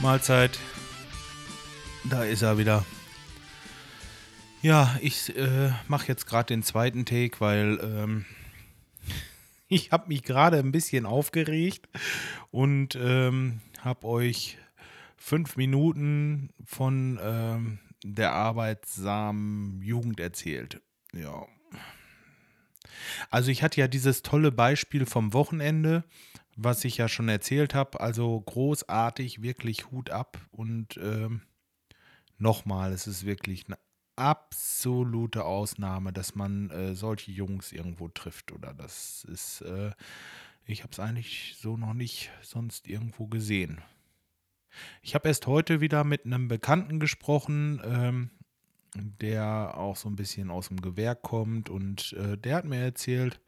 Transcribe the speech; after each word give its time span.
Mahlzeit. 0.00 0.58
Da 2.04 2.24
ist 2.24 2.42
er 2.42 2.58
wieder. 2.58 2.84
Ja, 4.62 4.96
ich 5.02 5.36
äh, 5.36 5.72
mache 5.88 6.08
jetzt 6.08 6.26
gerade 6.26 6.46
den 6.46 6.62
zweiten 6.62 7.04
Take, 7.04 7.40
weil 7.40 7.78
ähm, 7.82 8.24
ich 9.68 9.92
habe 9.92 10.08
mich 10.08 10.22
gerade 10.22 10.58
ein 10.58 10.72
bisschen 10.72 11.04
aufgeregt 11.04 11.86
und 12.50 12.96
ähm, 12.96 13.60
habe 13.80 14.06
euch 14.06 14.56
fünf 15.18 15.56
Minuten 15.56 16.48
von 16.64 17.18
ähm, 17.22 17.78
der 18.04 18.32
arbeitsamen 18.32 19.82
Jugend 19.82 20.20
erzählt. 20.20 20.80
Ja. 21.12 21.46
Also 23.30 23.50
ich 23.50 23.62
hatte 23.62 23.80
ja 23.80 23.88
dieses 23.88 24.22
tolle 24.22 24.52
Beispiel 24.52 25.06
vom 25.06 25.32
Wochenende, 25.32 26.04
was 26.56 26.84
ich 26.84 26.96
ja 26.96 27.08
schon 27.08 27.28
erzählt 27.28 27.74
habe. 27.74 28.00
Also 28.00 28.40
großartig, 28.40 29.42
wirklich 29.42 29.90
Hut 29.90 30.10
ab. 30.10 30.38
Und 30.50 30.96
ähm, 30.98 31.42
nochmal, 32.38 32.92
es 32.92 33.06
ist 33.06 33.24
wirklich 33.24 33.66
eine 33.66 33.78
absolute 34.16 35.44
Ausnahme, 35.44 36.12
dass 36.12 36.34
man 36.34 36.70
äh, 36.70 36.94
solche 36.94 37.32
Jungs 37.32 37.72
irgendwo 37.72 38.08
trifft. 38.08 38.52
Oder 38.52 38.74
das 38.74 39.24
ist, 39.24 39.62
äh, 39.62 39.90
ich 40.66 40.82
habe 40.82 40.92
es 40.92 41.00
eigentlich 41.00 41.56
so 41.58 41.76
noch 41.76 41.94
nicht 41.94 42.30
sonst 42.42 42.86
irgendwo 42.86 43.26
gesehen. 43.26 43.80
Ich 45.02 45.14
habe 45.14 45.28
erst 45.28 45.46
heute 45.46 45.80
wieder 45.80 46.04
mit 46.04 46.24
einem 46.24 46.48
Bekannten 46.48 46.98
gesprochen, 46.98 47.80
ähm, 47.84 48.30
der 48.94 49.76
auch 49.76 49.96
so 49.96 50.08
ein 50.08 50.16
bisschen 50.16 50.50
aus 50.50 50.68
dem 50.68 50.80
Gewerk 50.80 51.22
kommt 51.22 51.68
und 51.70 52.12
äh, 52.14 52.38
der 52.38 52.56
hat 52.56 52.64
mir 52.64 52.80
erzählt 52.80 53.40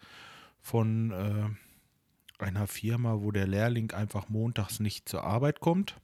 von 0.60 1.10
äh, 1.12 2.42
einer 2.42 2.66
Firma, 2.66 3.20
wo 3.20 3.30
der 3.30 3.46
Lehrling 3.46 3.92
einfach 3.92 4.28
montags 4.28 4.80
nicht 4.80 5.08
zur 5.08 5.24
Arbeit 5.24 5.60
kommt 5.60 5.96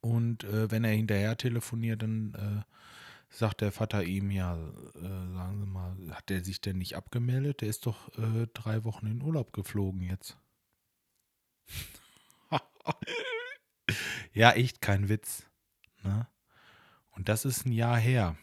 und 0.00 0.44
äh, 0.44 0.70
wenn 0.70 0.84
er 0.84 0.92
hinterher 0.92 1.36
telefoniert, 1.36 2.02
dann 2.02 2.34
äh, 2.34 2.62
sagt 3.34 3.60
der 3.60 3.72
Vater 3.72 4.02
ihm, 4.02 4.30
ja, 4.30 4.56
äh, 4.56 5.00
sagen 5.34 5.60
Sie 5.60 5.66
mal, 5.66 5.96
hat 6.10 6.28
der 6.28 6.42
sich 6.44 6.60
denn 6.60 6.78
nicht 6.78 6.96
abgemeldet? 6.96 7.60
Der 7.60 7.68
ist 7.68 7.86
doch 7.86 8.08
äh, 8.18 8.46
drei 8.54 8.84
Wochen 8.84 9.06
in 9.06 9.22
Urlaub 9.22 9.52
geflogen 9.52 10.02
jetzt. 10.02 10.38
ja, 14.32 14.52
echt 14.52 14.80
kein 14.80 15.08
Witz. 15.08 15.46
Ne? 16.02 16.26
Und 17.20 17.28
das 17.28 17.44
ist 17.44 17.66
ein 17.66 17.72
Jahr 17.72 17.98
her. 17.98 18.34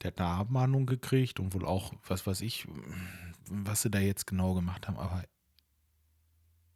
Der 0.00 0.10
hat 0.10 0.20
eine 0.20 0.30
Abmahnung 0.30 0.86
gekriegt 0.86 1.38
und 1.38 1.54
wohl 1.54 1.64
auch, 1.64 1.94
was 2.08 2.26
weiß 2.26 2.40
ich, 2.40 2.66
was 3.48 3.82
sie 3.82 3.90
da 3.92 4.00
jetzt 4.00 4.26
genau 4.26 4.52
gemacht 4.52 4.88
haben. 4.88 4.96
Aber 4.96 5.24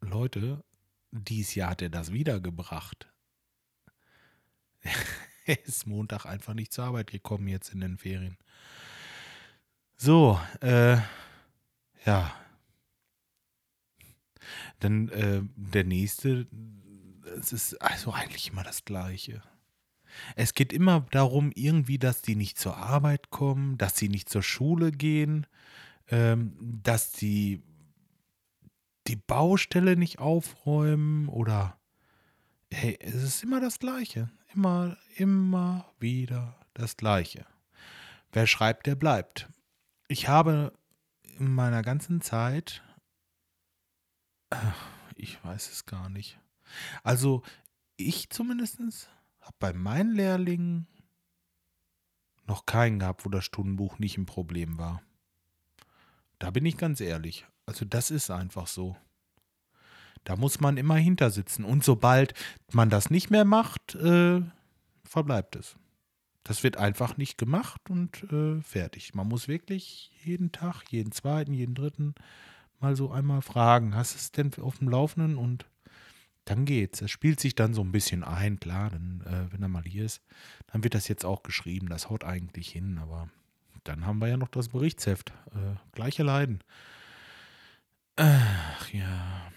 Leute, 0.01 0.63
dieses 1.11 1.57
Jahr 1.57 1.71
hat 1.71 1.83
er 1.83 1.89
das 1.89 2.13
wiedergebracht. 2.13 3.13
er 5.47 5.67
ist 5.67 5.85
Montag 5.89 6.27
einfach 6.27 6.55
nicht 6.55 6.73
zur 6.73 6.85
Arbeit 6.85 7.11
gekommen 7.11 7.49
jetzt 7.49 7.75
in 7.75 7.81
den 7.81 7.99
Ferien. 7.99 8.39
So, 9.97 10.41
äh, 10.61 10.99
ja. 12.05 12.33
Dann 14.79 15.09
äh, 15.09 15.43
der 15.57 15.83
nächste, 15.83 16.47
es 17.37 17.53
ist 17.53 17.83
also 17.83 18.13
eigentlich 18.13 18.53
immer 18.53 18.63
das 18.63 18.85
Gleiche. 18.85 19.43
Es 20.35 20.55
geht 20.55 20.73
immer 20.73 21.07
darum, 21.11 21.53
irgendwie, 21.55 21.99
dass 21.99 22.23
die 22.23 22.37
nicht 22.37 22.59
zur 22.59 22.77
Arbeit 22.77 23.31
kommen, 23.31 23.79
dass 23.79 23.97
sie 23.97 24.09
nicht 24.09 24.29
zur 24.29 24.43
Schule 24.43 24.93
gehen, 24.93 25.47
ähm, 26.11 26.57
dass 26.83 27.13
die 27.13 27.63
die 29.07 29.17
Baustelle 29.17 29.97
nicht 29.97 30.19
aufräumen 30.19 31.29
oder 31.29 31.79
hey, 32.73 32.99
es 33.01 33.15
ist 33.15 33.43
immer 33.43 33.61
das 33.61 33.79
Gleiche. 33.79 34.31
Immer, 34.55 34.97
immer 35.17 35.93
wieder 35.99 36.57
das 36.75 36.97
Gleiche. 36.97 37.47
Wer 38.33 38.47
schreibt, 38.47 38.87
der 38.87 38.95
bleibt. 38.95 39.49
Ich 40.09 40.29
habe 40.29 40.73
in 41.39 41.55
meiner 41.55 41.83
ganzen 41.83 42.21
Zeit, 42.21 42.83
ich 45.15 45.43
weiß 45.45 45.71
es 45.71 45.87
gar 45.87 46.09
nicht. 46.09 46.39
Also 47.03 47.43
ich 47.97 48.31
zumindest 48.31 48.79
habe 49.47 49.57
bei 49.59 49.73
meinen 49.73 50.15
Lehrlingen 50.15 50.87
noch 52.47 52.67
keinen 52.67 52.99
gehabt, 52.99 53.25
wo 53.25 53.31
das 53.31 53.45
Stundenbuch 53.45 53.99
nicht 53.99 54.19
ein 54.19 54.27
Problem 54.27 54.79
war. 54.79 55.03
Da 56.39 56.51
bin 56.51 56.67
ich 56.67 56.77
ganz 56.77 57.01
ehrlich. 57.01 57.47
Also 57.65 57.85
das 57.85 58.11
ist 58.11 58.31
einfach 58.31 58.67
so. 58.67 58.97
Da 60.25 60.37
muss 60.37 60.61
man 60.61 60.77
immer 60.77 60.97
hinter 60.97 61.31
sitzen. 61.31 61.65
Und 61.65 61.85
sobald 61.85 62.35
man 62.73 62.91
das 62.91 63.11
nicht 63.11 63.31
mehr 63.31 63.45
macht, 63.45 63.95
äh, 63.95 64.43
verbleibt 65.05 65.57
es. 65.57 65.77
Das 66.45 66.63
wird 66.63 66.77
einfach 66.77 67.17
nicht 67.17 67.39
gemacht 67.39 67.91
und 67.91 68.23
äh, 68.33 68.61
fertig. 68.63 69.15
Man 69.15 69.27
muss 69.27 69.49
wirklich 69.49 70.13
jeden 70.23 70.53
Tag, 70.53 70.85
jeden 70.91 71.13
zweiten, 71.13 71.53
jeden 71.53 71.75
dritten 71.75 72.15
mal 72.81 72.95
so 72.97 73.11
einmal 73.11 73.43
fragen, 73.43 73.95
hast 73.95 74.15
du 74.15 74.19
es 74.19 74.33
denn 74.33 74.53
auf 74.63 74.79
dem 74.79 74.89
Laufenden? 74.89 75.37
Und 75.39 75.67
dann 76.47 76.65
geht's. 76.65 77.03
Es 77.03 77.11
spielt 77.11 77.41
sich 77.41 77.55
dann 77.55 77.75
so 77.75 77.83
ein 77.83 77.93
bisschen 77.93 78.25
ein, 78.25 78.59
klar, 78.59 78.91
dann, 78.91 79.21
äh, 79.27 79.53
wenn 79.53 79.63
er 79.63 79.69
mal 79.69 79.85
hier 79.85 80.05
ist, 80.05 80.23
dann 80.69 80.83
wird 80.83 80.95
das 80.95 81.09
jetzt 81.09 81.25
auch 81.25 81.43
geschrieben. 81.43 81.89
Das 81.89 82.09
haut 82.09 82.25
eigentlich 82.25 82.71
hin, 82.71 82.99
aber 82.99 83.29
dann 83.85 84.07
haben 84.07 84.21
wir 84.21 84.29
ja 84.29 84.37
noch 84.37 84.49
das 84.49 84.69
Berichtsheft. 84.69 85.31
Äh, 85.53 85.77
gleiche 85.93 86.23
Leiden. 86.23 86.63
Ach 88.17 88.93
ja. 88.93 89.53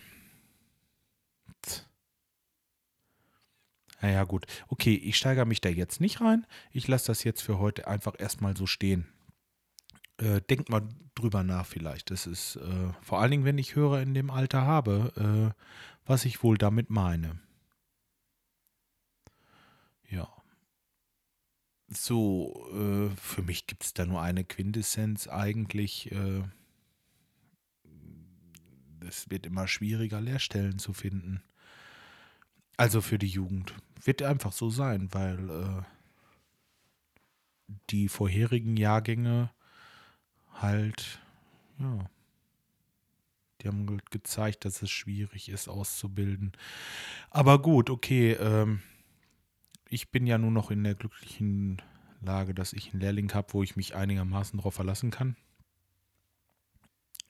Naja, 4.01 4.23
gut. 4.23 4.45
Okay, 4.67 4.95
ich 4.95 5.17
steigere 5.17 5.45
mich 5.45 5.61
da 5.61 5.69
jetzt 5.69 5.99
nicht 6.01 6.21
rein. 6.21 6.47
Ich 6.71 6.87
lasse 6.87 7.07
das 7.07 7.23
jetzt 7.23 7.41
für 7.41 7.59
heute 7.59 7.87
einfach 7.87 8.15
erstmal 8.17 8.55
so 8.55 8.65
stehen. 8.65 9.07
Äh, 10.17 10.41
denkt 10.41 10.69
mal 10.69 10.87
drüber 11.19 11.43
nach 11.43 11.65
vielleicht. 11.65 12.11
Das 12.11 12.25
ist 12.25 12.55
äh, 12.57 12.93
vor 13.01 13.19
allen 13.19 13.31
Dingen, 13.31 13.45
wenn 13.45 13.57
ich 13.57 13.75
Hörer 13.75 14.01
in 14.01 14.13
dem 14.13 14.29
Alter 14.29 14.61
habe, 14.61 15.53
äh, 15.55 15.63
was 16.05 16.25
ich 16.25 16.43
wohl 16.43 16.57
damit 16.57 16.89
meine. 16.89 17.39
Ja. 20.09 20.27
So, 21.87 22.67
äh, 22.73 23.15
für 23.15 23.41
mich 23.41 23.67
gibt 23.67 23.83
es 23.83 23.93
da 23.93 24.05
nur 24.05 24.21
eine 24.21 24.43
Quintessenz 24.43 25.27
eigentlich. 25.27 26.11
Äh, 26.11 26.43
es 29.07 29.29
wird 29.29 29.45
immer 29.45 29.67
schwieriger, 29.67 30.21
Lehrstellen 30.21 30.79
zu 30.79 30.93
finden. 30.93 31.41
Also 32.77 33.01
für 33.01 33.19
die 33.19 33.27
Jugend. 33.27 33.73
Wird 34.03 34.21
einfach 34.23 34.51
so 34.51 34.69
sein, 34.69 35.09
weil 35.11 35.49
äh, 35.49 35.83
die 37.89 38.07
vorherigen 38.07 38.77
Jahrgänge 38.77 39.51
halt, 40.61 41.19
ja, 41.79 42.09
die 43.61 43.67
haben 43.67 43.99
gezeigt, 44.09 44.65
dass 44.65 44.81
es 44.81 44.89
schwierig 44.89 45.49
ist 45.49 45.67
auszubilden. 45.67 46.53
Aber 47.29 47.61
gut, 47.61 47.89
okay, 47.89 48.33
ähm, 48.33 48.81
ich 49.89 50.11
bin 50.11 50.25
ja 50.27 50.37
nur 50.37 50.51
noch 50.51 50.71
in 50.71 50.83
der 50.83 50.95
glücklichen 50.95 51.81
Lage, 52.21 52.53
dass 52.53 52.73
ich 52.73 52.91
einen 52.91 53.01
Lehrling 53.01 53.33
habe, 53.33 53.53
wo 53.53 53.63
ich 53.63 53.75
mich 53.75 53.95
einigermaßen 53.95 54.57
darauf 54.57 54.75
verlassen 54.75 55.11
kann. 55.11 55.35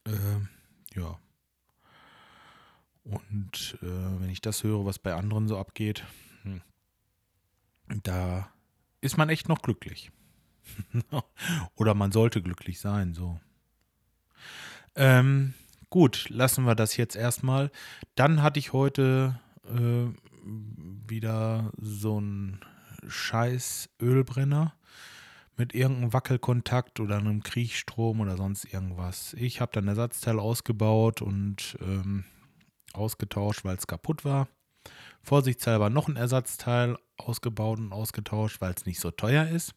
Äh, 0.06 1.00
ja. 1.00 1.19
Und 3.03 3.78
äh, 3.81 4.19
wenn 4.22 4.29
ich 4.29 4.41
das 4.41 4.63
höre, 4.63 4.85
was 4.85 5.00
bei 5.00 5.16
anderen 5.16 5.47
so 5.47 5.57
abgeht, 5.57 6.06
hm, 6.44 6.62
da 8.03 8.51
ist 9.01 9.18
man 9.18 9.30
echt 9.30 9.50
noch 9.50 9.62
glücklich. 9.62 10.12
Oder 11.75 11.94
man 11.94 12.12
sollte 12.12 12.42
glücklich 12.42 12.80
sein, 12.80 13.13
so. 13.13 13.39
Ähm, 14.95 15.54
gut, 15.89 16.27
lassen 16.30 16.66
wir 16.66 16.75
das 16.75 16.98
jetzt 16.98 17.16
erstmal. 17.16 17.71
Dann 18.16 18.42
hatte 18.42 18.60
ich 18.60 18.74
heute 18.74 19.39
äh, 19.66 20.07
wieder 21.07 21.71
so 21.77 22.18
einen 22.18 22.60
scheiß 23.07 23.89
Ölbrenner 24.01 24.74
mit 25.57 25.75
irgendeinem 25.75 26.13
Wackelkontakt 26.13 27.00
oder 27.00 27.18
einem 27.18 27.44
Kriechstrom 27.44 28.22
oder 28.22 28.38
sonst 28.38 28.65
irgendwas. 28.65 29.33
Ich 29.33 29.62
habe 29.62 29.72
dann 29.74 29.88
Ersatzteil 29.88 30.39
ausgebaut 30.39 31.22
und 31.22 31.77
ähm, 31.81 32.24
ausgetauscht, 32.94 33.65
weil 33.65 33.75
es 33.75 33.88
kaputt 33.88 34.24
war. 34.24 34.48
Vorsichtshalber 35.22 35.89
noch 35.89 36.07
ein 36.07 36.15
Ersatzteil 36.15 36.98
ausgebaut 37.19 37.80
und 37.80 37.92
ausgetauscht, 37.92 38.62
weil 38.62 38.74
es 38.74 38.86
nicht 38.86 39.00
so 39.00 39.12
teuer 39.12 39.48
ist. 39.48 39.74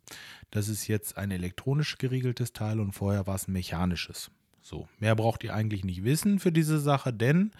Das 0.50 0.68
ist 0.68 0.86
jetzt 0.86 1.16
ein 1.16 1.30
elektronisch 1.30 1.98
geriegeltes 1.98 2.52
Teil 2.52 2.80
und 2.80 2.92
vorher 2.92 3.26
war 3.26 3.34
es 3.34 3.48
ein 3.48 3.52
mechanisches. 3.52 4.30
So, 4.60 4.88
mehr 4.98 5.16
braucht 5.16 5.42
ihr 5.44 5.54
eigentlich 5.54 5.84
nicht 5.84 6.04
wissen 6.04 6.38
für 6.38 6.52
diese 6.52 6.78
Sache, 6.78 7.12
denn 7.12 7.52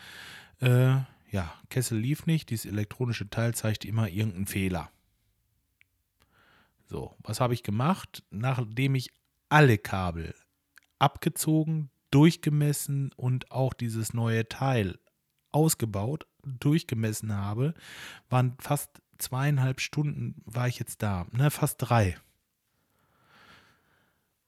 äh, 0.61 0.97
ja, 1.31 1.53
Kessel 1.71 1.99
lief 1.99 2.27
nicht, 2.27 2.51
dieses 2.51 2.67
elektronische 2.67 3.29
Teil 3.29 3.55
zeigt 3.55 3.85
immer 3.85 4.09
irgendeinen 4.09 4.47
Fehler. 4.47 4.91
So, 6.87 7.17
was 7.21 7.41
habe 7.41 7.55
ich 7.55 7.63
gemacht? 7.63 8.23
Nachdem 8.31 8.95
ich 8.95 9.11
alle 9.49 9.79
Kabel 9.79 10.35
abgezogen, 10.99 11.91
durchgemessen 12.11 13.11
und 13.17 13.51
auch 13.51 13.73
dieses 13.73 14.15
neue 14.15 14.49
Teil 14.49 14.99
ausgebaut, 15.51 16.27
durchgemessen 16.45 17.35
habe, 17.35 17.75
waren 18.29 18.57
fast 18.59 19.02
zweieinhalb 19.23 19.81
Stunden 19.81 20.43
war 20.45 20.69
ich 20.69 20.79
jetzt 20.79 21.03
da, 21.03 21.27
ne, 21.33 21.51
fast 21.51 21.77
drei. 21.79 22.17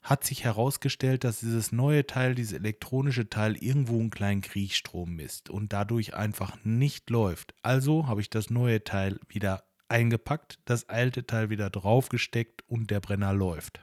Hat 0.03 0.25
sich 0.25 0.45
herausgestellt, 0.45 1.25
dass 1.25 1.41
dieses 1.41 1.73
neue 1.73 2.07
Teil, 2.07 2.35
dieses 2.35 2.53
elektronische 2.53 3.31
Teil 3.31 3.57
irgendwo 3.57 3.99
einen 3.99 4.11
kleinen 4.11 4.43
Kriechstrom 4.43 5.15
misst 5.15 5.49
und 5.49 5.73
dadurch 5.73 6.15
einfach 6.15 6.63
nicht 6.65 7.09
läuft. 7.09 7.55
Also 7.63 8.07
habe 8.07 8.21
ich 8.21 8.29
das 8.29 8.51
neue 8.51 8.85
Teil 8.85 9.19
wieder 9.29 9.65
eingepackt, 9.89 10.59
das 10.67 10.89
alte 10.89 11.27
Teil 11.27 11.49
wieder 11.49 11.71
draufgesteckt 11.71 12.65
und 12.69 12.91
der 12.91 13.01
Brenner 13.01 13.33
läuft. 13.33 13.81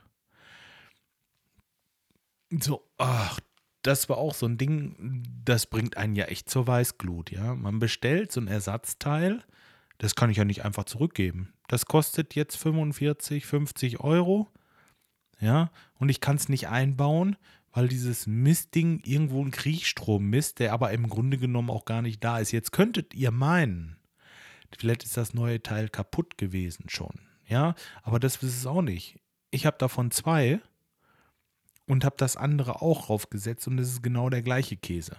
So, 2.51 2.87
ach, 2.97 3.39
das 3.81 4.09
war 4.09 4.17
auch 4.17 4.33
so 4.35 4.45
ein 4.45 4.57
Ding, 4.57 5.23
das 5.44 5.65
bringt 5.65 5.97
einen 5.97 6.15
ja 6.15 6.25
echt 6.25 6.49
zur 6.49 6.67
Weißglut, 6.67 7.31
ja. 7.31 7.55
Man 7.55 7.79
bestellt 7.79 8.31
so 8.31 8.41
ein 8.41 8.47
Ersatzteil, 8.47 9.44
das 10.01 10.15
kann 10.15 10.31
ich 10.31 10.38
ja 10.38 10.45
nicht 10.45 10.65
einfach 10.65 10.86
zurückgeben. 10.86 11.53
Das 11.68 11.86
kostet 11.86 12.33
jetzt 12.33 12.56
45, 12.56 13.45
50 13.45 14.00
Euro, 14.00 14.51
ja, 15.39 15.69
und 15.94 16.09
ich 16.09 16.19
kann 16.21 16.38
es 16.38 16.50
nicht 16.50 16.69
einbauen, 16.69 17.38
weil 17.71 17.88
dieses 17.88 18.25
Mistding 18.25 19.01
irgendwo 19.06 19.42
einen 19.42 19.51
Kriechstrom 19.51 20.25
misst, 20.25 20.57
der 20.57 20.74
aber 20.74 20.92
im 20.92 21.07
Grunde 21.07 21.38
genommen 21.38 21.69
auch 21.69 21.86
gar 21.86 22.01
nicht 22.01 22.24
da 22.24 22.39
ist. 22.39 22.51
Jetzt 22.51 22.71
könntet 22.71 23.13
ihr 23.13 23.30
meinen, 23.30 23.95
vielleicht 24.75 25.03
ist 25.03 25.18
das 25.18 25.36
neue 25.36 25.62
Teil 25.62 25.88
kaputt 25.88 26.36
gewesen 26.36 26.89
schon, 26.89 27.21
ja, 27.45 27.75
aber 28.01 28.19
das 28.19 28.38
ist 28.38 28.57
es 28.57 28.65
auch 28.65 28.81
nicht. 28.81 29.19
Ich 29.51 29.68
habe 29.68 29.77
davon 29.77 30.09
zwei 30.09 30.62
und 31.86 32.04
habe 32.06 32.15
das 32.18 32.38
andere 32.38 32.81
auch 32.81 33.06
draufgesetzt 33.06 33.68
und 33.68 33.77
es 33.77 33.89
ist 33.89 34.01
genau 34.01 34.31
der 34.31 34.42
gleiche 34.42 34.77
Käse. 34.77 35.18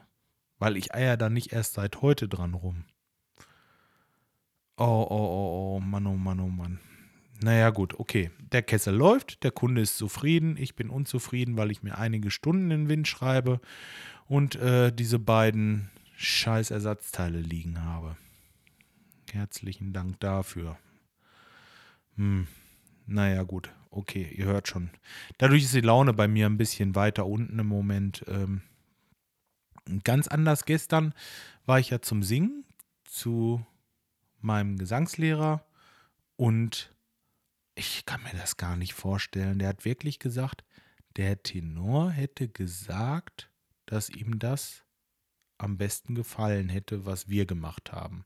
Weil 0.58 0.76
ich 0.76 0.93
eier 0.93 1.17
da 1.17 1.28
nicht 1.28 1.52
erst 1.52 1.75
seit 1.75 2.02
heute 2.02 2.28
dran 2.28 2.55
rum. 2.55 2.85
Oh, 4.76 5.06
oh, 5.08 5.08
oh, 5.10 5.76
oh, 5.76 5.80
Mann, 5.80 6.06
oh 6.06 6.16
Mann, 6.16 6.40
oh 6.40 6.48
Mann. 6.48 6.80
Naja, 7.42 7.70
gut, 7.70 7.98
okay. 7.98 8.30
Der 8.52 8.62
Kessel 8.62 8.94
läuft, 8.94 9.42
der 9.44 9.50
Kunde 9.50 9.82
ist 9.82 9.96
zufrieden, 9.96 10.56
ich 10.56 10.76
bin 10.76 10.90
unzufrieden, 10.90 11.56
weil 11.56 11.70
ich 11.70 11.82
mir 11.82 11.98
einige 11.98 12.30
Stunden 12.30 12.70
in 12.70 12.82
den 12.82 12.88
Wind 12.88 13.08
schreibe 13.08 13.60
und 14.28 14.56
äh, 14.56 14.92
diese 14.92 15.19
beiden 15.19 15.90
Scheißersatzteile 16.16 17.40
liegen 17.40 17.84
habe. 17.84 18.16
Herzlichen 19.32 19.92
Dank 19.92 20.20
dafür. 20.20 20.78
Hm, 22.16 22.46
naja, 23.06 23.42
gut 23.42 23.72
okay, 23.92 24.28
ihr 24.34 24.46
hört 24.46 24.68
schon. 24.68 24.90
Dadurch 25.38 25.62
ist 25.64 25.75
die 25.75 25.80
Laune 25.80 26.12
bei 26.12 26.26
mir 26.26 26.46
ein 26.46 26.58
bisschen 26.58 26.94
weiter 26.94 27.26
unten 27.26 27.58
im 27.58 27.66
Moment. 27.66 28.25
Ähm, 28.26 28.62
ganz 30.02 30.28
anders 30.28 30.64
gestern 30.64 31.14
war 31.66 31.78
ich 31.78 31.90
ja 31.90 32.00
zum 32.00 32.22
Singen 32.22 32.64
zu 33.04 33.64
meinem 34.44 34.78
Gesangslehrer 34.78 35.64
und 36.36 36.94
ich 37.74 38.04
kann 38.04 38.22
mir 38.22 38.32
das 38.32 38.56
gar 38.56 38.76
nicht 38.76 38.94
vorstellen. 38.94 39.58
Der 39.58 39.68
hat 39.68 39.84
wirklich 39.84 40.18
gesagt, 40.18 40.64
der 41.16 41.42
Tenor 41.42 42.10
hätte 42.10 42.48
gesagt, 42.48 43.50
dass 43.86 44.10
ihm 44.10 44.38
das 44.38 44.84
am 45.58 45.78
besten 45.78 46.14
gefallen 46.14 46.68
hätte, 46.68 47.06
was 47.06 47.28
wir 47.28 47.46
gemacht 47.46 47.92
haben. 47.92 48.24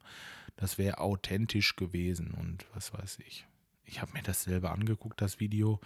Das 0.57 0.79
wäre 0.79 0.99
authentisch 0.99 1.77
gewesen 1.77 2.33
und 2.33 2.67
was 2.75 2.93
weiß 2.93 3.19
ich 3.27 3.47
ich 3.87 4.01
habe 4.03 4.13
mir 4.13 4.23
das 4.23 4.43
selber 4.43 4.73
angeguckt, 4.73 5.21
das 5.21 5.41
Video. 5.41 5.81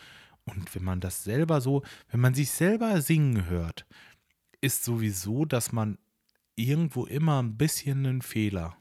Und 0.44 0.74
wenn 0.74 0.82
man 0.84 1.00
das 1.00 1.22
selber 1.22 1.60
so, 1.60 1.82
wenn 2.08 2.20
man 2.20 2.34
sich 2.34 2.50
selber 2.50 3.00
singen 3.02 3.46
hört, 3.46 3.86
ist 4.60 4.84
sowieso, 4.84 5.44
dass 5.44 5.70
man 5.70 5.98
irgendwo 6.56 7.06
immer 7.06 7.42
ein 7.42 7.56
bisschen 7.56 8.06
einen 8.06 8.22
Fehler 8.22 8.76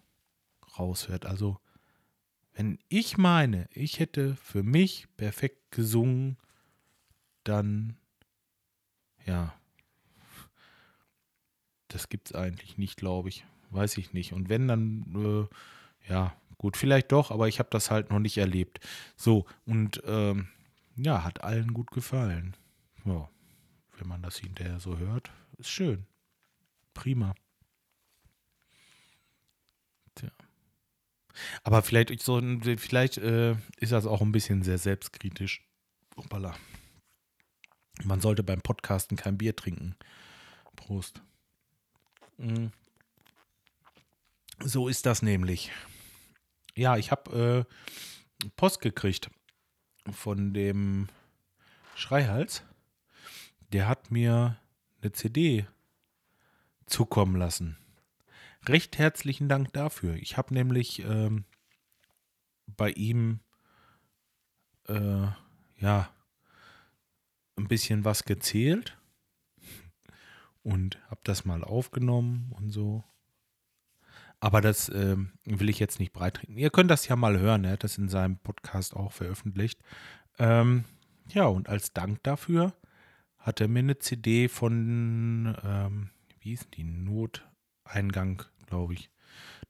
raushört. 0.79 1.25
Also, 1.25 1.59
wenn 2.53 2.79
ich 2.87 3.17
meine, 3.17 3.67
ich 3.71 3.99
hätte 3.99 4.35
für 4.35 4.63
mich 4.63 5.07
perfekt 5.17 5.71
gesungen, 5.71 6.37
dann, 7.43 7.97
ja, 9.25 9.53
das 11.87 12.09
gibt 12.09 12.29
es 12.29 12.35
eigentlich 12.35 12.77
nicht, 12.77 12.97
glaube 12.97 13.29
ich. 13.29 13.45
Weiß 13.71 13.97
ich 13.97 14.13
nicht. 14.13 14.33
Und 14.33 14.49
wenn, 14.49 14.67
dann, 14.67 15.47
äh, 16.07 16.11
ja, 16.11 16.35
Gut, 16.59 16.75
vielleicht 16.75 17.13
doch, 17.13 17.31
aber 17.31 17.47
ich 17.47 17.57
habe 17.59 17.69
das 17.71 17.89
halt 17.89 18.11
noch 18.11 18.19
nicht 18.19 18.37
erlebt. 18.37 18.85
So, 19.15 19.45
und 19.65 20.03
ähm, 20.05 20.49
ja, 20.97 21.23
hat 21.23 21.41
allen 21.41 21.73
gut 21.73 21.89
gefallen. 21.91 22.53
Ja, 23.05 23.29
wenn 23.97 24.09
man 24.09 24.21
das 24.21 24.37
hinterher 24.37 24.81
so 24.81 24.97
hört, 24.97 25.31
ist 25.57 25.69
schön. 25.69 26.05
Prima. 26.93 27.33
Tja. 30.15 30.31
Aber 31.63 31.81
vielleicht 31.81 32.21
so, 32.21 32.41
vielleicht 32.77 33.17
äh, 33.17 33.55
ist 33.77 33.91
das 33.91 34.05
auch 34.05 34.21
ein 34.21 34.31
bisschen 34.31 34.63
sehr 34.63 34.77
selbstkritisch. 34.77 35.65
Hoppala. 36.17 36.55
Man 38.03 38.21
sollte 38.21 38.43
beim 38.43 38.61
Podcasten 38.61 39.17
kein 39.17 39.37
Bier 39.37 39.55
trinken. 39.55 39.95
Prost. 40.75 41.21
Mhm. 42.37 42.71
So 44.59 44.87
ist 44.87 45.05
das 45.05 45.21
nämlich. 45.21 45.71
Ja, 46.75 46.97
ich 46.97 47.11
habe 47.11 47.65
äh, 48.41 48.47
Post 48.55 48.81
gekriegt 48.81 49.29
von 50.11 50.53
dem 50.53 51.09
Schreihals. 51.95 52.63
Der 53.71 53.87
hat 53.87 54.11
mir 54.11 54.57
eine 55.01 55.11
CD 55.11 55.67
zukommen 56.85 57.35
lassen. 57.35 57.77
Recht 58.67 58.97
herzlichen 58.97 59.49
Dank 59.49 59.73
dafür. 59.73 60.15
Ich 60.15 60.37
habe 60.37 60.53
nämlich 60.53 60.99
ähm, 61.03 61.45
bei 62.67 62.91
ihm 62.91 63.39
äh, 64.87 65.27
ja 65.77 66.09
ein 67.55 67.67
bisschen 67.67 68.05
was 68.05 68.25
gezählt 68.25 68.97
und 70.63 70.99
habe 71.09 71.21
das 71.23 71.45
mal 71.45 71.63
aufgenommen 71.63 72.51
und 72.57 72.71
so. 72.71 73.03
Aber 74.39 74.61
das 74.61 74.87
äh, 74.89 75.17
will 75.45 75.69
ich 75.69 75.79
jetzt 75.79 75.99
nicht 75.99 76.13
breitreten. 76.13 76.57
Ihr 76.57 76.69
könnt 76.69 76.91
das 76.91 77.07
ja 77.07 77.15
mal 77.15 77.39
hören, 77.39 77.65
er 77.65 77.73
hat 77.73 77.83
das 77.83 77.97
in 77.97 78.07
seinem 78.07 78.37
Podcast 78.37 78.95
auch 78.95 79.11
veröffentlicht. 79.11 79.81
Ähm, 80.37 80.85
ja, 81.29 81.45
und 81.45 81.67
als 81.69 81.93
Dank 81.93 82.23
dafür 82.23 82.73
hat 83.37 83.61
er 83.61 83.67
mir 83.67 83.79
eine 83.79 83.99
CD 83.99 84.47
von, 84.47 85.57
ähm, 85.63 86.09
wie 86.39 86.53
ist 86.53 86.75
die? 86.75 86.83
Noteingang, 87.89 88.43
glaube 88.67 88.93
ich. 88.93 89.09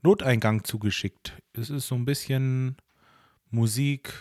Noteingang 0.01 0.65
zugeschickt. 0.65 1.41
Es 1.53 1.69
ist 1.69 1.88
so 1.88 1.95
ein 1.95 2.03
bisschen 2.03 2.75
Musik, 3.49 4.13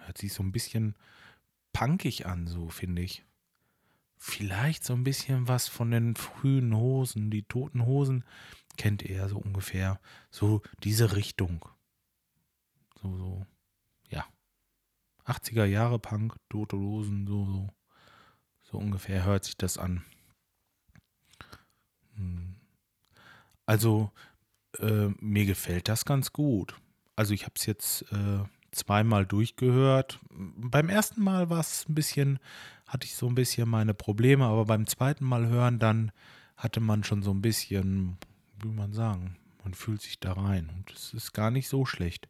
hört 0.00 0.18
sich 0.18 0.34
so 0.34 0.42
ein 0.42 0.52
bisschen 0.52 0.94
punkig 1.72 2.26
an, 2.26 2.46
so 2.46 2.68
finde 2.68 3.00
ich. 3.00 3.24
Vielleicht 4.18 4.84
so 4.84 4.92
ein 4.92 5.04
bisschen 5.04 5.48
was 5.48 5.68
von 5.68 5.90
den 5.90 6.16
frühen 6.16 6.76
Hosen, 6.76 7.30
die 7.30 7.44
toten 7.44 7.86
Hosen 7.86 8.24
kennt 8.76 9.02
ihr 9.02 9.26
so 9.28 9.38
ungefähr. 9.38 9.98
So 10.30 10.62
diese 10.82 11.16
Richtung. 11.16 11.66
So, 13.00 13.16
so, 13.16 13.46
ja. 14.10 14.26
80er 15.24 15.64
Jahre 15.64 15.98
Punk, 15.98 16.36
Tote 16.50 16.76
Losen, 16.76 17.26
so, 17.26 17.46
so. 17.46 17.68
So 18.62 18.78
ungefähr 18.78 19.24
hört 19.24 19.44
sich 19.44 19.56
das 19.56 19.78
an. 19.78 20.04
Hm. 22.16 22.49
Also, 23.70 24.10
äh, 24.78 25.08
mir 25.20 25.46
gefällt 25.46 25.88
das 25.88 26.04
ganz 26.04 26.32
gut. 26.32 26.74
Also, 27.14 27.34
ich 27.34 27.44
habe 27.44 27.54
es 27.56 27.66
jetzt 27.66 28.02
äh, 28.10 28.40
zweimal 28.72 29.26
durchgehört. 29.26 30.18
Beim 30.30 30.88
ersten 30.88 31.22
Mal 31.22 31.50
war 31.50 31.60
es 31.60 31.88
ein 31.88 31.94
bisschen, 31.94 32.38
hatte 32.86 33.06
ich 33.06 33.14
so 33.14 33.28
ein 33.28 33.36
bisschen 33.36 33.68
meine 33.68 33.94
Probleme, 33.94 34.46
aber 34.46 34.64
beim 34.64 34.86
zweiten 34.86 35.24
Mal 35.24 35.46
hören, 35.46 35.78
dann 35.78 36.10
hatte 36.56 36.80
man 36.80 37.04
schon 37.04 37.22
so 37.22 37.30
ein 37.30 37.42
bisschen 37.42 38.18
wie 38.62 38.68
man 38.68 38.92
sagen, 38.92 39.36
man 39.64 39.74
fühlt 39.74 40.02
sich 40.02 40.18
da 40.20 40.32
rein 40.32 40.68
und 40.70 40.90
es 40.92 41.14
ist 41.14 41.32
gar 41.32 41.50
nicht 41.50 41.68
so 41.68 41.86
schlecht. 41.86 42.28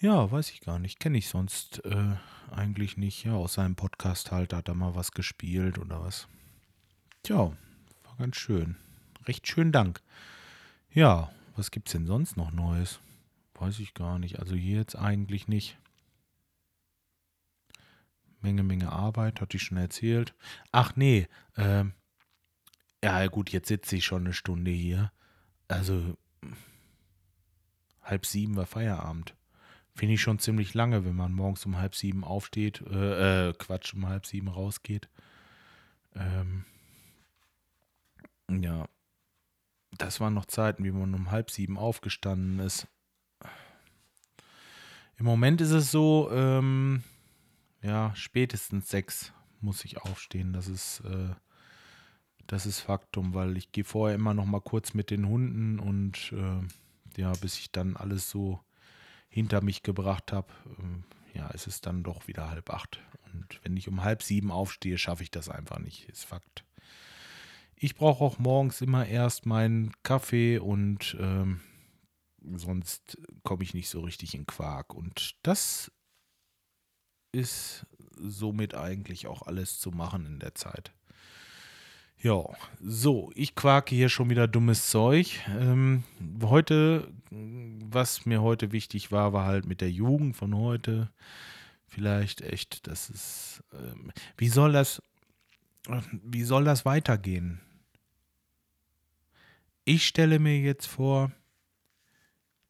Ja, 0.00 0.30
weiß 0.30 0.50
ich 0.50 0.60
gar 0.60 0.78
nicht. 0.78 1.00
Kenne 1.00 1.18
ich 1.18 1.28
sonst 1.28 1.84
äh, 1.84 2.16
eigentlich 2.50 2.96
nicht. 2.96 3.24
Ja, 3.24 3.34
aus 3.34 3.54
seinem 3.54 3.74
Podcast 3.74 4.30
halt 4.30 4.52
hat 4.52 4.68
er 4.68 4.74
mal 4.74 4.94
was 4.94 5.10
gespielt 5.12 5.78
oder 5.78 6.00
was. 6.00 6.28
Tja, 7.24 7.52
war 8.04 8.16
ganz 8.16 8.36
schön. 8.36 8.76
Recht 9.28 9.46
schön 9.46 9.72
Dank. 9.72 10.00
Ja, 10.90 11.30
was 11.54 11.70
gibt's 11.70 11.92
denn 11.92 12.06
sonst 12.06 12.38
noch 12.38 12.50
Neues? 12.50 12.98
Weiß 13.54 13.78
ich 13.78 13.92
gar 13.92 14.18
nicht. 14.18 14.38
Also 14.38 14.54
hier 14.54 14.78
jetzt 14.78 14.96
eigentlich 14.96 15.48
nicht. 15.48 15.78
Menge, 18.40 18.62
Menge 18.62 18.90
Arbeit, 18.90 19.42
hatte 19.42 19.58
ich 19.58 19.64
schon 19.64 19.76
erzählt. 19.76 20.34
Ach 20.72 20.96
nee, 20.96 21.28
äh, 21.56 21.84
ja, 23.04 23.26
gut, 23.26 23.50
jetzt 23.50 23.68
sitze 23.68 23.96
ich 23.96 24.06
schon 24.06 24.22
eine 24.22 24.32
Stunde 24.32 24.70
hier. 24.70 25.12
Also 25.66 26.16
halb 28.02 28.24
sieben 28.24 28.56
war 28.56 28.66
Feierabend. 28.66 29.34
Finde 29.94 30.14
ich 30.14 30.22
schon 30.22 30.38
ziemlich 30.38 30.72
lange, 30.72 31.04
wenn 31.04 31.16
man 31.16 31.32
morgens 31.32 31.66
um 31.66 31.76
halb 31.76 31.94
sieben 31.94 32.24
aufsteht, 32.24 32.80
äh, 32.80 33.48
äh, 33.48 33.52
Quatsch, 33.52 33.92
um 33.92 34.08
halb 34.08 34.24
sieben 34.24 34.48
rausgeht. 34.48 35.10
Ähm, 36.14 36.64
ja, 38.50 38.88
das 39.98 40.20
waren 40.20 40.34
noch 40.34 40.46
Zeiten, 40.46 40.84
wie 40.84 40.92
man 40.92 41.14
um 41.14 41.30
halb 41.30 41.50
sieben 41.50 41.76
aufgestanden 41.76 42.60
ist. 42.60 42.86
Im 45.16 45.26
Moment 45.26 45.60
ist 45.60 45.72
es 45.72 45.90
so, 45.90 46.30
ähm, 46.32 47.02
ja, 47.82 48.14
spätestens 48.14 48.88
sechs 48.88 49.32
muss 49.60 49.84
ich 49.84 50.00
aufstehen. 50.00 50.52
Das 50.52 50.68
ist, 50.68 51.00
äh, 51.00 51.34
das 52.46 52.66
ist 52.66 52.80
Faktum, 52.80 53.34
weil 53.34 53.56
ich 53.56 53.72
gehe 53.72 53.84
vorher 53.84 54.14
immer 54.14 54.34
noch 54.34 54.46
mal 54.46 54.60
kurz 54.60 54.94
mit 54.94 55.10
den 55.10 55.26
Hunden 55.26 55.80
und 55.80 56.32
äh, 56.32 57.20
ja, 57.20 57.32
bis 57.32 57.58
ich 57.58 57.72
dann 57.72 57.96
alles 57.96 58.30
so 58.30 58.60
hinter 59.28 59.60
mich 59.60 59.82
gebracht 59.82 60.32
habe, 60.32 60.52
äh, 60.78 61.38
ja, 61.38 61.48
ist 61.48 61.66
es 61.66 61.80
dann 61.80 62.04
doch 62.04 62.28
wieder 62.28 62.48
halb 62.50 62.70
acht. 62.70 63.00
Und 63.32 63.60
wenn 63.62 63.76
ich 63.76 63.88
um 63.88 64.04
halb 64.04 64.22
sieben 64.22 64.50
aufstehe, 64.50 64.98
schaffe 64.98 65.24
ich 65.24 65.30
das 65.30 65.48
einfach 65.48 65.80
nicht, 65.80 66.08
ist 66.08 66.24
Fakt. 66.24 66.64
Ich 67.80 67.94
brauche 67.94 68.24
auch 68.24 68.38
morgens 68.38 68.80
immer 68.80 69.06
erst 69.06 69.46
meinen 69.46 69.92
Kaffee 70.02 70.58
und 70.58 71.16
ähm, 71.20 71.60
sonst 72.56 73.18
komme 73.44 73.62
ich 73.62 73.72
nicht 73.72 73.88
so 73.88 74.00
richtig 74.00 74.34
in 74.34 74.46
Quark. 74.46 74.94
Und 74.94 75.36
das 75.42 75.92
ist 77.30 77.86
somit 78.16 78.74
eigentlich 78.74 79.28
auch 79.28 79.42
alles 79.42 79.78
zu 79.78 79.92
machen 79.92 80.26
in 80.26 80.40
der 80.40 80.56
Zeit. 80.56 80.92
Ja, 82.20 82.42
so, 82.80 83.30
ich 83.36 83.54
quake 83.54 83.94
hier 83.94 84.08
schon 84.08 84.28
wieder 84.28 84.48
dummes 84.48 84.90
Zeug. 84.90 85.38
Ähm, 85.56 86.02
heute, 86.42 87.12
was 87.30 88.26
mir 88.26 88.42
heute 88.42 88.72
wichtig 88.72 89.12
war, 89.12 89.32
war 89.32 89.46
halt 89.46 89.66
mit 89.66 89.80
der 89.80 89.92
Jugend 89.92 90.36
von 90.36 90.56
heute. 90.56 91.12
Vielleicht 91.86 92.40
echt, 92.40 92.88
das 92.88 93.08
ist, 93.08 93.62
ähm, 93.72 94.10
wie 94.36 94.48
soll 94.48 94.72
das, 94.72 95.00
wie 96.10 96.42
soll 96.42 96.64
das 96.64 96.84
weitergehen? 96.84 97.60
Ich 99.90 100.06
stelle 100.06 100.38
mir 100.38 100.60
jetzt 100.60 100.86
vor, 100.86 101.32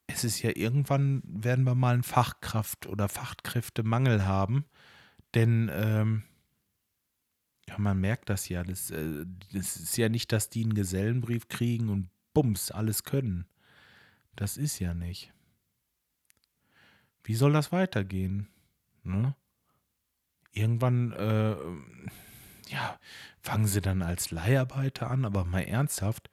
es 0.07 0.23
ist 0.23 0.41
ja 0.41 0.53
irgendwann, 0.55 1.21
werden 1.25 1.65
wir 1.65 1.75
mal 1.75 1.95
einen 1.95 2.05
Fachkraft- 2.05 2.87
oder 2.87 3.09
Fachkräftemangel 3.09 4.25
haben. 4.25 4.67
Denn 5.35 5.69
ähm, 5.75 6.23
ja, 7.67 7.77
man 7.77 7.99
merkt 7.99 8.31
das 8.31 8.49
ja. 8.49 8.63
Das, 8.63 8.93
äh, 8.93 9.27
das 9.53 9.79
ist 9.79 9.97
ja 9.97 10.09
nicht, 10.09 10.31
dass 10.31 10.49
die 10.49 10.63
einen 10.63 10.75
Gesellenbrief 10.75 11.49
kriegen 11.49 11.89
und 11.89 12.09
bums, 12.35 12.71
alles 12.71 13.03
können. 13.03 13.49
Das 14.37 14.57
ist 14.57 14.79
ja 14.79 14.95
nicht. 14.95 15.33
Wie 17.25 17.35
soll 17.35 17.53
das 17.53 17.73
weitergehen? 17.73 18.47
Ne? 19.03 19.35
Irgendwann, 20.53 21.11
äh, 21.15 21.57
ja, 22.71 22.97
fangen 23.41 23.67
sie 23.67 23.81
dann 23.81 24.03
als 24.03 24.31
Leiharbeiter 24.31 25.11
an, 25.11 25.25
aber 25.25 25.45
mal 25.45 25.63
ernsthaft, 25.63 26.31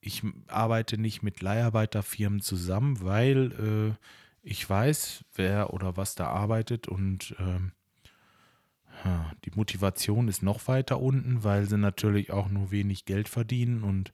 ich 0.00 0.22
arbeite 0.48 0.98
nicht 0.98 1.22
mit 1.22 1.42
Leiharbeiterfirmen 1.42 2.40
zusammen, 2.40 3.02
weil 3.02 3.96
äh, 3.98 4.06
ich 4.42 4.68
weiß, 4.68 5.24
wer 5.34 5.74
oder 5.74 5.96
was 5.96 6.14
da 6.14 6.28
arbeitet 6.28 6.88
und 6.88 7.34
ähm, 7.38 7.72
die 9.44 9.52
Motivation 9.54 10.28
ist 10.28 10.42
noch 10.42 10.68
weiter 10.68 11.00
unten, 11.00 11.42
weil 11.42 11.66
sie 11.66 11.78
natürlich 11.78 12.32
auch 12.32 12.48
nur 12.48 12.70
wenig 12.70 13.04
Geld 13.04 13.28
verdienen 13.28 13.82
und 13.82 14.12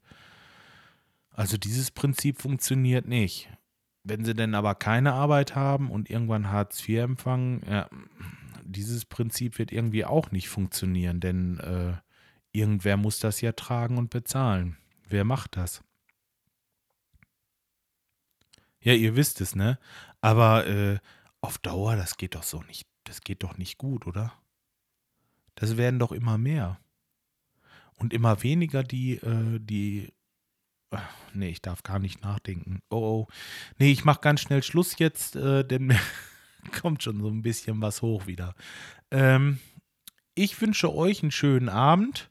also 1.30 1.56
dieses 1.56 1.90
Prinzip 1.90 2.40
funktioniert 2.40 3.06
nicht. 3.06 3.48
Wenn 4.04 4.24
sie 4.24 4.34
denn 4.34 4.54
aber 4.54 4.74
keine 4.74 5.12
Arbeit 5.12 5.56
haben 5.56 5.90
und 5.90 6.08
irgendwann 6.08 6.50
Hartz 6.50 6.88
IV 6.88 7.00
empfangen, 7.00 7.62
ja, 7.68 7.88
dieses 8.64 9.04
Prinzip 9.04 9.58
wird 9.58 9.72
irgendwie 9.72 10.04
auch 10.04 10.30
nicht 10.30 10.48
funktionieren, 10.48 11.20
denn 11.20 11.58
äh, 11.58 11.94
irgendwer 12.52 12.96
muss 12.96 13.18
das 13.18 13.40
ja 13.40 13.52
tragen 13.52 13.98
und 13.98 14.10
bezahlen. 14.10 14.76
Wer 15.08 15.24
macht 15.24 15.56
das? 15.56 15.82
Ja, 18.80 18.92
ihr 18.92 19.16
wisst 19.16 19.40
es, 19.40 19.54
ne? 19.54 19.78
Aber 20.20 20.66
äh, 20.66 20.98
auf 21.40 21.58
Dauer, 21.58 21.96
das 21.96 22.16
geht 22.16 22.34
doch 22.34 22.42
so 22.42 22.62
nicht. 22.62 22.86
Das 23.04 23.20
geht 23.20 23.42
doch 23.42 23.56
nicht 23.56 23.78
gut, 23.78 24.06
oder? 24.06 24.32
Das 25.54 25.76
werden 25.76 25.98
doch 25.98 26.12
immer 26.12 26.38
mehr. 26.38 26.78
Und 27.94 28.12
immer 28.12 28.42
weniger 28.42 28.82
die, 28.82 29.14
äh, 29.14 29.58
die. 29.58 30.12
Ach, 30.90 31.08
nee, 31.34 31.48
ich 31.48 31.62
darf 31.62 31.82
gar 31.82 31.98
nicht 31.98 32.22
nachdenken. 32.22 32.80
Oh, 32.90 33.26
oh. 33.26 33.32
Nee, 33.78 33.90
ich 33.90 34.04
mach 34.04 34.20
ganz 34.20 34.40
schnell 34.40 34.62
Schluss 34.62 34.98
jetzt, 34.98 35.34
äh, 35.34 35.64
denn 35.64 35.98
kommt 36.80 37.02
schon 37.02 37.20
so 37.20 37.28
ein 37.28 37.42
bisschen 37.42 37.80
was 37.80 38.02
hoch 38.02 38.26
wieder. 38.26 38.54
Ähm, 39.10 39.58
ich 40.34 40.60
wünsche 40.60 40.94
euch 40.94 41.22
einen 41.22 41.32
schönen 41.32 41.68
Abend. 41.68 42.30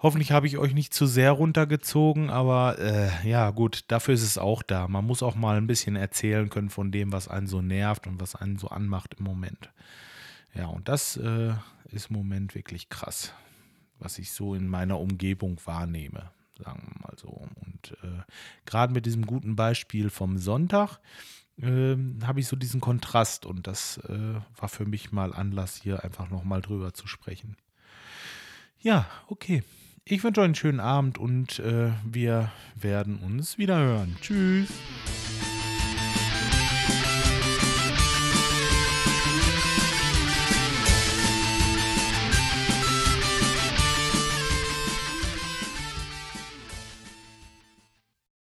Hoffentlich 0.00 0.30
habe 0.30 0.46
ich 0.46 0.58
euch 0.58 0.74
nicht 0.74 0.94
zu 0.94 1.06
sehr 1.06 1.32
runtergezogen, 1.32 2.30
aber 2.30 2.78
äh, 2.78 3.28
ja, 3.28 3.50
gut, 3.50 3.84
dafür 3.88 4.14
ist 4.14 4.22
es 4.22 4.38
auch 4.38 4.62
da. 4.62 4.86
Man 4.86 5.04
muss 5.04 5.24
auch 5.24 5.34
mal 5.34 5.56
ein 5.56 5.66
bisschen 5.66 5.96
erzählen 5.96 6.48
können 6.50 6.70
von 6.70 6.92
dem, 6.92 7.10
was 7.10 7.26
einen 7.26 7.48
so 7.48 7.62
nervt 7.62 8.06
und 8.06 8.20
was 8.20 8.36
einen 8.36 8.58
so 8.58 8.68
anmacht 8.68 9.16
im 9.18 9.24
Moment. 9.24 9.70
Ja, 10.54 10.66
und 10.66 10.88
das 10.88 11.16
äh, 11.16 11.52
ist 11.90 12.10
im 12.10 12.16
Moment 12.16 12.54
wirklich 12.54 12.88
krass, 12.90 13.32
was 13.98 14.20
ich 14.20 14.30
so 14.30 14.54
in 14.54 14.68
meiner 14.68 15.00
Umgebung 15.00 15.60
wahrnehme, 15.64 16.30
sagen 16.58 16.92
wir 16.92 17.08
mal 17.08 17.16
so. 17.18 17.48
Und 17.64 17.96
äh, 18.04 18.22
gerade 18.66 18.92
mit 18.92 19.04
diesem 19.04 19.26
guten 19.26 19.56
Beispiel 19.56 20.10
vom 20.10 20.38
Sonntag 20.38 21.00
äh, 21.60 21.96
habe 22.22 22.38
ich 22.38 22.46
so 22.46 22.54
diesen 22.54 22.80
Kontrast 22.80 23.46
und 23.46 23.66
das 23.66 23.98
äh, 24.08 24.34
war 24.56 24.68
für 24.68 24.86
mich 24.86 25.10
mal 25.10 25.34
Anlass, 25.34 25.80
hier 25.82 26.04
einfach 26.04 26.30
nochmal 26.30 26.60
drüber 26.60 26.94
zu 26.94 27.08
sprechen. 27.08 27.56
Ja, 28.80 29.08
okay. 29.26 29.64
Ich 30.10 30.24
wünsche 30.24 30.40
euch 30.40 30.46
einen 30.46 30.54
schönen 30.54 30.80
Abend 30.80 31.18
und 31.18 31.58
äh, 31.58 31.90
wir 32.02 32.50
werden 32.74 33.18
uns 33.18 33.58
wieder 33.58 33.78
hören. 33.78 34.16
Tschüss. 34.22 34.70